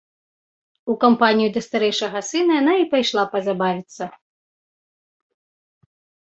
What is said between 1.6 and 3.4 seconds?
старэйшага сына яна і пайшла